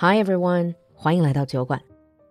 [0.00, 1.80] Hi everyone，欢迎来到酒馆，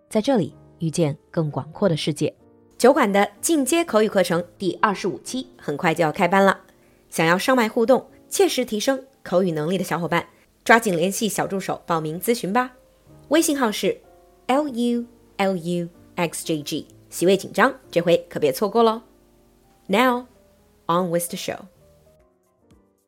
[0.08, 2.34] 在这里遇见更广阔的世界。
[2.78, 6.62] 酒馆的进阶口语课程第二十五期很快就要开班了，
[7.10, 10.26] 想要上麦互动、切实提升口语能力的小伙伴，
[10.64, 12.72] 抓紧联系小助手报名咨询吧。
[13.28, 14.00] 微信号是
[14.46, 15.06] l u
[15.36, 19.02] l u x j g，席位紧张，这回可别错过喽。
[19.88, 20.28] Now
[20.86, 21.66] on with the show.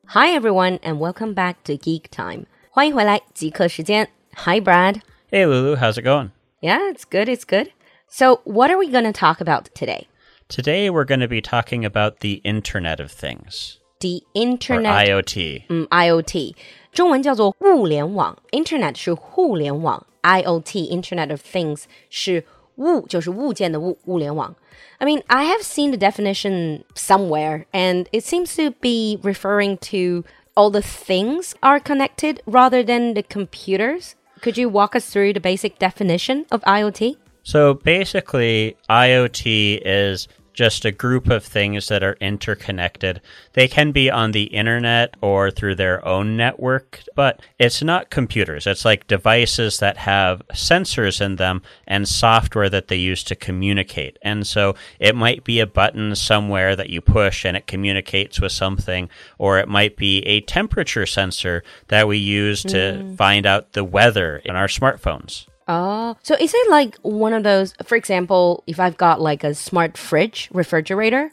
[0.07, 2.47] Hi everyone and welcome back to Geek Time.
[2.69, 4.09] 欢迎回来，极客时间。
[4.38, 5.02] Hi Brad.
[5.30, 6.32] Hey Lulu, how's it going?
[6.60, 7.28] Yeah, it's good.
[7.28, 7.72] It's good.
[8.08, 10.06] So, what are we going to talk about today?
[10.48, 13.78] Today we're going to be talking about the Internet of Things.
[14.00, 15.64] The Or Internet IoT.
[15.68, 16.54] 嗯，IoT
[16.92, 22.44] 中文叫做物联网，Internet 是互联网，IoT Internet of Things 是
[22.76, 24.54] 物，就是物件的物，物联网。
[24.98, 30.70] I mean, I have seen the definition somewhere, and it seems to be referring to all
[30.70, 34.12] the things are connected rather than the computers.
[34.41, 37.17] Could you walk us through the basic definition of IoT?
[37.43, 40.27] So basically, IoT is
[40.59, 43.21] just a group of things that are interconnected.
[43.53, 48.67] They can be on the internet or through their own network, but it's not computers.
[48.67, 54.19] It's like devices that have sensors in them and software that they use to communicate.
[54.21, 58.51] And so it might be a button somewhere that you push and it communicates with
[58.51, 63.15] something, or it might be a temperature sensor that we use to hmm.
[63.15, 65.45] find out the weather in our smartphones.
[65.71, 69.53] Oh, so is it like one of those, for example, if I've got like a
[69.53, 71.31] smart fridge, refrigerator,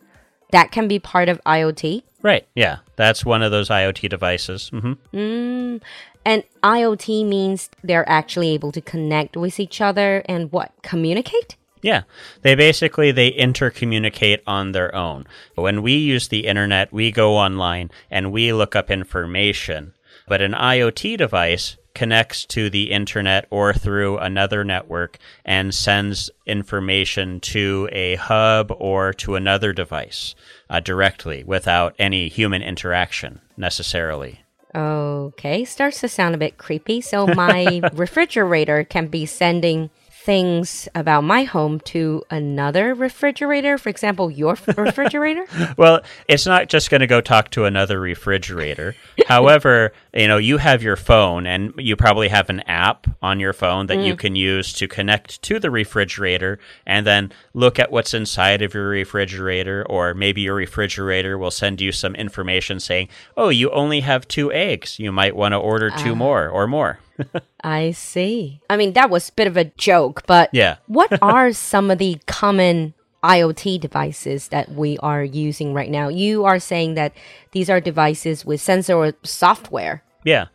[0.50, 2.02] that can be part of IoT?
[2.22, 2.46] Right.
[2.54, 2.78] Yeah.
[2.96, 4.70] That's one of those IoT devices.
[4.72, 5.80] Mm -hmm.
[6.24, 10.70] And IoT means they're actually able to connect with each other and what?
[10.82, 11.56] Communicate?
[11.80, 12.02] Yeah.
[12.42, 15.24] They basically they intercommunicate on their own.
[15.54, 19.94] When we use the internet, we go online and we look up information.
[20.28, 27.40] But an IoT device connects to the internet or through another network and sends information
[27.40, 30.34] to a hub or to another device
[30.68, 34.42] uh, directly without any human interaction necessarily.
[34.74, 37.00] Okay, starts to sound a bit creepy.
[37.00, 39.88] So my refrigerator can be sending
[40.26, 45.46] things about my home to another refrigerator, for example, your refrigerator?
[45.78, 48.96] Well, it's not just going to go talk to another refrigerator.
[49.28, 53.52] However, you know, you have your phone and you probably have an app on your
[53.52, 54.18] phone that you mm.
[54.18, 58.88] can use to connect to the refrigerator and then look at what's inside of your
[58.88, 64.26] refrigerator or maybe your refrigerator will send you some information saying, "Oh, you only have
[64.26, 64.98] 2 eggs.
[64.98, 66.14] You might want to order 2 ah.
[66.16, 66.98] more or more."
[67.62, 68.60] I see.
[68.70, 70.76] I mean, that was a bit of a joke, but Yeah.
[70.86, 72.94] what are some of the common
[73.24, 76.08] IoT devices that we are using right now?
[76.08, 77.12] You are saying that
[77.52, 80.02] these are devices with sensor or software.
[80.24, 80.46] Yeah.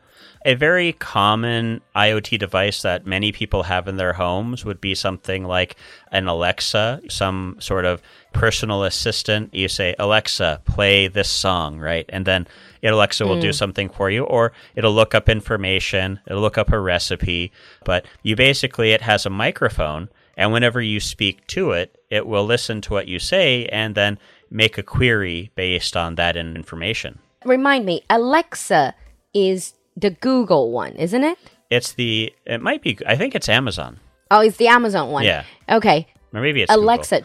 [0.44, 5.44] A very common IoT device that many people have in their homes would be something
[5.44, 5.76] like
[6.12, 8.02] an Alexa, some sort of
[8.34, 9.54] personal assistant.
[9.54, 12.06] You say, Alexa, play this song, right?
[12.10, 12.48] And then
[12.83, 16.79] Alexa will do something for you, or it'll look up information, it'll look up a
[16.79, 17.51] recipe.
[17.85, 22.45] But you basically, it has a microphone, and whenever you speak to it, it will
[22.45, 24.19] listen to what you say and then
[24.51, 27.19] make a query based on that information.
[27.45, 28.95] Remind me, Alexa
[29.35, 31.39] is the Google one, isn't it?
[31.71, 33.99] It's the, it might be, I think it's Amazon.
[34.31, 35.25] Oh, it's the Amazon one.
[35.25, 35.45] Yeah.
[35.69, 36.07] Okay.
[36.33, 36.85] Or maybe it's Google.
[36.85, 37.23] Alexa，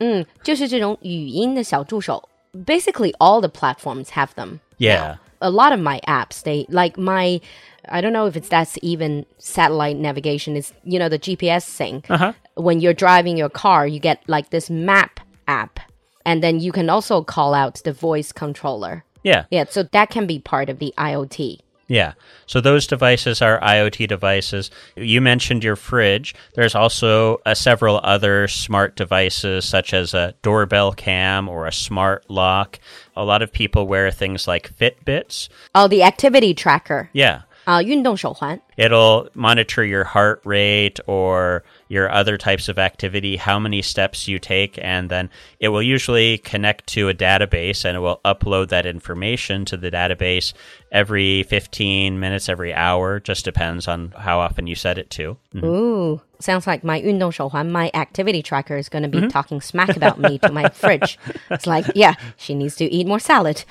[0.00, 2.28] 嗯，就是这种语音的小助手。
[2.65, 4.61] Basically, all the platforms have them.
[4.77, 5.17] Yeah.
[5.41, 7.41] A lot of my apps, they like my.
[7.89, 10.55] I don't know if it's that's even satellite navigation.
[10.55, 12.03] Is you know the GPS thing.
[12.09, 12.33] Uh-huh.
[12.55, 15.79] When you're driving your car, you get like this map app,
[16.25, 19.03] and then you can also call out the voice controller.
[19.23, 19.45] Yeah.
[19.49, 21.59] Yeah, so that can be part of the IoT.
[21.92, 22.12] Yeah.
[22.46, 24.70] So those devices are IoT devices.
[24.94, 26.34] You mentioned your fridge.
[26.54, 32.28] There's also uh, several other smart devices, such as a doorbell cam or a smart
[32.28, 32.78] lock.
[33.16, 35.48] A lot of people wear things like Fitbits.
[35.74, 37.08] Oh, the activity tracker.
[37.12, 37.42] Yeah.
[37.64, 38.58] 啊、运动手环。
[38.76, 44.38] It'll monitor your heart rate or your other types of activity, how many steps you
[44.38, 48.84] take, and then it will usually connect to a database and it will upload that
[48.86, 50.52] information to the database
[50.92, 55.36] every 15 minutes, every hour, just depends on how often you set it to.
[55.54, 55.64] Mhm.
[55.64, 60.18] Ooh, sounds like my 运动手环, my activity tracker is going to be talking smack about
[60.18, 61.18] me to my fridge.
[61.50, 63.64] It's like, yeah, she needs to eat more salad.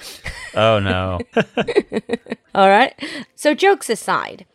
[0.56, 1.20] Oh no.
[2.56, 2.94] All right.
[3.36, 4.46] So, jokes aside,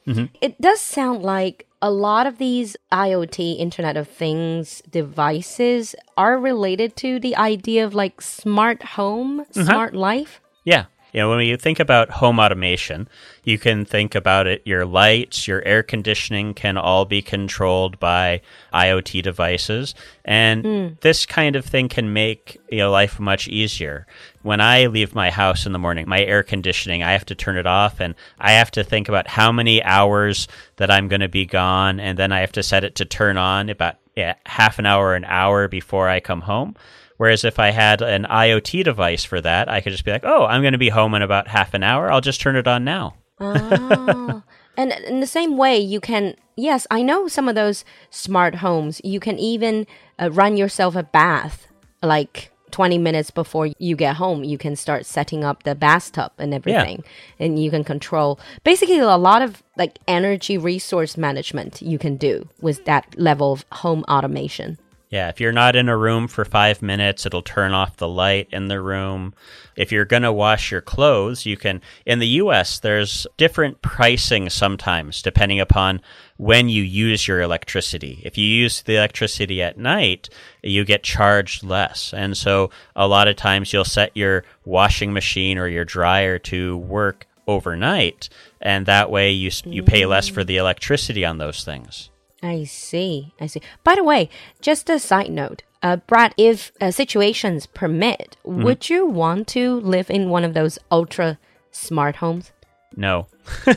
[0.42, 6.96] it does sound like a lot of these IoT, Internet of Things devices are related
[6.98, 10.42] to the idea of like smart home, smart life.
[10.64, 10.86] Yeah.
[11.14, 13.08] You know, when you think about home automation,
[13.44, 18.42] you can think about it your lights, your air conditioning can all be controlled by
[18.74, 19.96] IoT devices.
[20.26, 21.00] And mm.
[21.02, 24.06] this kind of thing can make you know, life much easier.
[24.48, 27.58] When I leave my house in the morning, my air conditioning, I have to turn
[27.58, 30.48] it off and I have to think about how many hours
[30.78, 32.00] that I'm going to be gone.
[32.00, 35.16] And then I have to set it to turn on about yeah, half an hour,
[35.16, 36.78] an hour before I come home.
[37.18, 40.46] Whereas if I had an IoT device for that, I could just be like, oh,
[40.46, 42.10] I'm going to be home in about half an hour.
[42.10, 43.16] I'll just turn it on now.
[43.42, 44.44] oh.
[44.78, 49.02] And in the same way, you can, yes, I know some of those smart homes,
[49.04, 51.68] you can even uh, run yourself a bath
[52.02, 54.44] like 20 minutes before you get home.
[54.44, 57.04] You can start setting up the bathtub and everything.
[57.04, 57.46] Yeah.
[57.46, 62.48] And you can control basically a lot of like energy resource management you can do
[62.62, 64.78] with that level of home automation.
[65.10, 68.50] Yeah, if you're not in a room for five minutes, it'll turn off the light
[68.52, 69.34] in the room.
[69.78, 71.82] If you're going to wash your clothes, you can.
[72.06, 76.02] In the US, there's different pricing sometimes depending upon
[76.36, 78.22] when you use your electricity.
[78.26, 80.28] If you use the electricity at night,
[80.62, 82.14] you get charged less.
[82.14, 86.78] And so a lot of times you'll set your washing machine or your dryer to
[86.78, 88.28] work overnight,
[88.62, 92.10] and that way you, you pay less for the electricity on those things.
[92.42, 93.34] I see.
[93.40, 93.62] I see.
[93.84, 94.30] By the way,
[94.62, 95.64] just a side note.
[95.82, 98.64] Uh, Brad, if uh, situations permit, mm -hmm.
[98.64, 101.38] would you want to live in one of those ultra
[101.72, 102.52] smart homes?
[102.96, 103.28] No.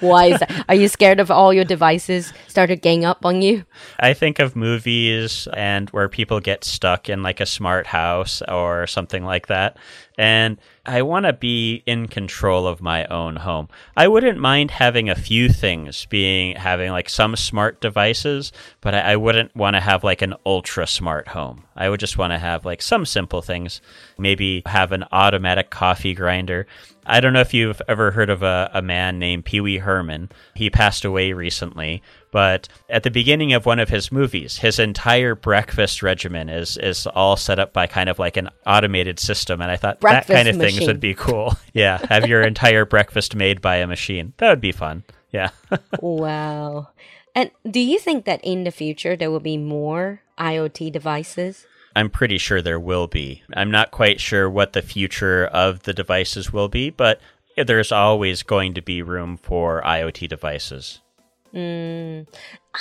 [0.00, 0.64] Why is that?
[0.68, 3.64] Are you scared of all your devices started gang up on you?
[4.00, 8.86] I think of movies and where people get stuck in like a smart house or
[8.86, 9.76] something like that.
[10.18, 13.68] And I want to be in control of my own home.
[13.96, 18.50] I wouldn't mind having a few things being having like some smart devices,
[18.80, 21.62] but I, I wouldn't want to have like an ultra smart home.
[21.76, 23.80] I would just want to have like some simple things.
[24.18, 26.66] Maybe have an automatic coffee grinder.
[27.06, 30.30] I don't know if you've ever heard of a, a man named Pee Wee Herman.
[30.54, 32.02] He passed away recently,
[32.32, 37.06] but at the beginning of one of his movies, his entire breakfast regimen is is
[37.06, 39.60] all set up by kind of like an automated system.
[39.60, 40.78] And I thought breakfast that kind of machine.
[40.78, 41.56] things would be cool.
[41.74, 44.32] yeah, have your entire breakfast made by a machine.
[44.38, 45.04] That would be fun.
[45.30, 45.50] Yeah.
[46.00, 46.88] wow.
[47.34, 51.66] And do you think that in the future there will be more IoT devices?
[51.94, 53.42] I'm pretty sure there will be.
[53.54, 57.20] I'm not quite sure what the future of the devices will be, but
[57.56, 61.00] there's always going to be room for IoT devices.
[61.53, 62.27] Mm,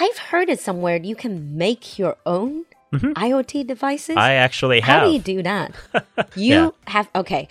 [0.00, 3.12] I've heard it somewhere you can make your own mm -hmm.
[3.14, 4.16] IoT devices.
[4.16, 5.00] I actually have.
[5.00, 5.70] How do you do that?
[6.34, 6.70] You yeah.
[6.86, 7.48] have, okay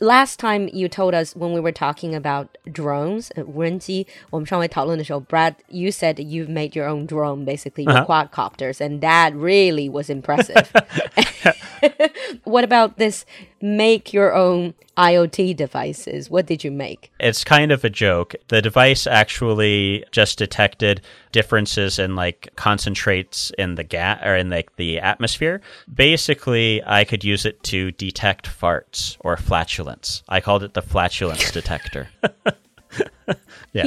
[0.00, 6.16] last time you told us when we were talking about drones, uh, 无人机，我们上回讨论的时候，Brad, you said
[6.16, 8.28] you've made your own drone, basically your uh -huh.
[8.28, 10.68] quadcopters, and that really was impressive.
[12.44, 13.24] what about this
[13.61, 16.29] make your own IoT devices.
[16.29, 17.11] What did you make?
[17.19, 18.35] It's kind of a joke.
[18.49, 24.75] The device actually just detected differences in like concentrates in the gas or in like
[24.75, 25.61] the, atmosphere.
[25.91, 30.23] Basically, I could use it to detect farts or flatulence.
[30.27, 32.09] I called it the flatulence detector.
[33.73, 33.83] yeah.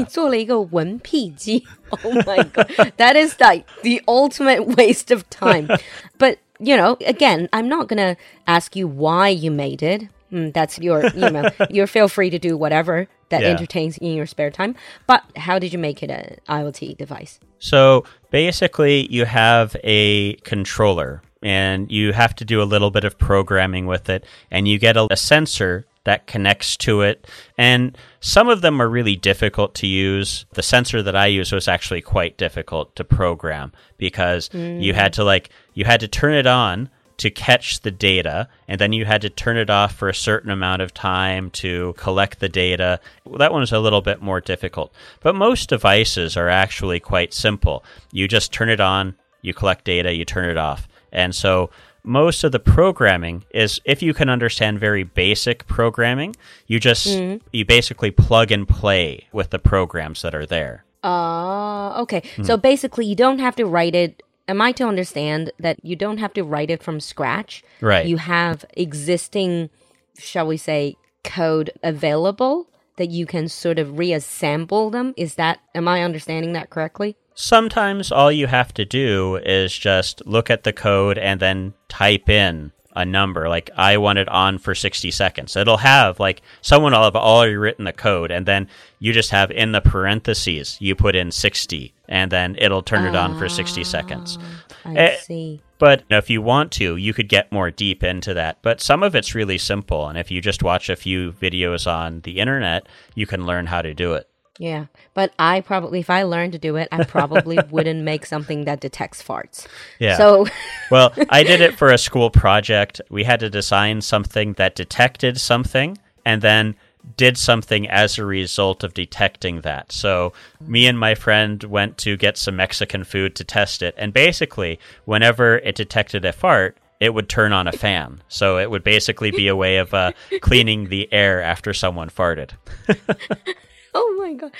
[2.04, 5.68] Oh my god, that is like the ultimate waste of time.
[6.18, 8.16] But you know, again, I'm not gonna
[8.46, 10.08] ask you why you made it.
[10.32, 13.48] Mm, that's your, you know, you feel free to do whatever that yeah.
[13.48, 14.74] entertains in your spare time.
[15.06, 17.40] But how did you make it an IoT device?
[17.58, 23.18] So basically, you have a controller and you have to do a little bit of
[23.18, 27.26] programming with it, and you get a, a sensor that connects to it.
[27.58, 30.46] And some of them are really difficult to use.
[30.52, 34.82] The sensor that I use was actually quite difficult to program because mm.
[34.82, 38.80] you had to like you had to turn it on to catch the data, and
[38.80, 42.40] then you had to turn it off for a certain amount of time to collect
[42.40, 42.98] the data.
[43.38, 44.92] That one was a little bit more difficult.
[45.20, 47.84] But most devices are actually quite simple.
[48.10, 50.88] You just turn it on, you collect data, you turn it off.
[51.12, 51.70] And so
[52.04, 57.40] most of the programming is if you can understand very basic programming, you just mm.
[57.52, 60.84] you basically plug and play with the programs that are there.
[61.02, 62.20] Uh, okay.
[62.36, 62.46] Mm.
[62.46, 66.18] So basically you don't have to write it am I to understand that you don't
[66.18, 67.64] have to write it from scratch?
[67.80, 68.06] Right.
[68.06, 69.70] You have existing
[70.18, 75.14] shall we say code available that you can sort of reassemble them.
[75.16, 77.16] Is that am I understanding that correctly?
[77.34, 82.28] Sometimes all you have to do is just look at the code and then type
[82.28, 85.56] in a number like I want it on for 60 seconds.
[85.56, 88.68] It'll have like someone will have already written the code and then
[89.00, 93.16] you just have in the parentheses you put in 60 and then it'll turn it
[93.16, 94.38] on for 60 seconds.
[94.84, 95.60] I Eh, see.
[95.78, 98.58] But if you want to, you could get more deep into that.
[98.62, 100.08] But some of it's really simple.
[100.08, 103.82] And if you just watch a few videos on the internet, you can learn how
[103.82, 104.28] to do it.
[104.58, 108.66] Yeah, but I probably, if I learned to do it, I probably wouldn't make something
[108.66, 109.66] that detects farts.
[109.98, 110.16] Yeah.
[110.16, 110.46] So,
[110.92, 113.00] well, I did it for a school project.
[113.10, 116.76] We had to design something that detected something and then
[117.16, 119.92] did something as a result of detecting that.
[119.92, 123.94] So, me and my friend went to get some Mexican food to test it.
[123.96, 128.22] And basically, whenever it detected a fart, it would turn on a fan.
[128.28, 132.50] So, it would basically be a way of uh, cleaning the air after someone farted.
[133.94, 134.52] oh my god,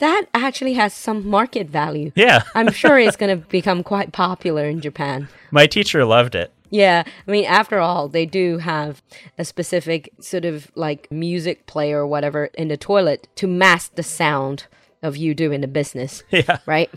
[0.00, 2.10] that actually has some market value.
[2.16, 2.42] Yeah.
[2.54, 5.28] I'm sure it's going to become quite popular in Japan.
[5.50, 6.52] My teacher loved it.
[6.70, 9.02] Yeah, I mean, after all, they do have
[9.36, 14.02] a specific sort of like music player or whatever in the toilet to mask the
[14.02, 14.66] sound
[15.02, 16.22] of you doing the business.
[16.30, 16.58] Yeah.
[16.66, 16.90] Right?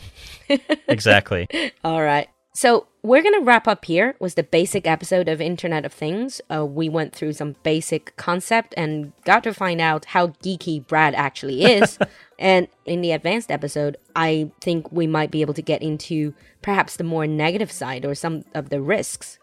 [0.88, 1.48] Exactly.
[1.84, 2.27] All right.
[2.56, 6.39] So we're going to wrap up here with the basic episode of Internet of Things.
[6.53, 11.15] Uh, we went through some basic concept and got to find out how geeky Brad
[11.15, 11.98] actually is.
[12.39, 16.96] and in the advanced episode, I think we might be able to get into perhaps
[16.96, 19.39] the more negative side or some of the risks,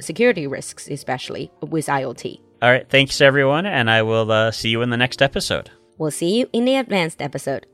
[0.00, 2.40] security risks, especially with IoT.
[2.62, 2.88] All right.
[2.88, 3.66] Thanks, everyone.
[3.66, 5.70] And I will uh, see you in the next episode.
[5.98, 7.66] We'll see you in the advanced episode.